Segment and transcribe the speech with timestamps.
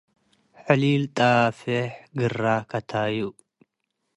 [0.63, 1.89] ሕሊል ጣፌሕ
[2.19, 3.19] ግረ ከታዩ